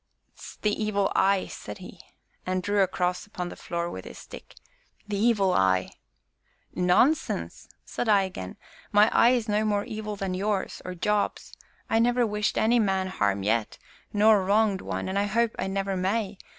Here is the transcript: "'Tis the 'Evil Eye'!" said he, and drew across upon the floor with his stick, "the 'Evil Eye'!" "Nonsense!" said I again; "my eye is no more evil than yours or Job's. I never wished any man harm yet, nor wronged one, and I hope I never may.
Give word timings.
"'Tis 0.35 0.57
the 0.63 0.83
'Evil 0.83 1.11
Eye'!" 1.15 1.45
said 1.45 1.77
he, 1.77 2.01
and 2.43 2.63
drew 2.63 2.81
across 2.81 3.27
upon 3.27 3.49
the 3.49 3.55
floor 3.55 3.87
with 3.87 4.03
his 4.05 4.17
stick, 4.17 4.55
"the 5.07 5.15
'Evil 5.15 5.53
Eye'!" 5.53 5.91
"Nonsense!" 6.73 7.69
said 7.85 8.09
I 8.09 8.23
again; 8.23 8.57
"my 8.91 9.11
eye 9.13 9.29
is 9.33 9.47
no 9.47 9.63
more 9.63 9.83
evil 9.85 10.15
than 10.15 10.33
yours 10.33 10.81
or 10.83 10.95
Job's. 10.95 11.53
I 11.87 11.99
never 11.99 12.25
wished 12.25 12.57
any 12.57 12.79
man 12.79 13.09
harm 13.09 13.43
yet, 13.43 13.77
nor 14.11 14.43
wronged 14.43 14.81
one, 14.81 15.07
and 15.07 15.19
I 15.19 15.25
hope 15.25 15.55
I 15.59 15.67
never 15.67 15.95
may. 15.95 16.39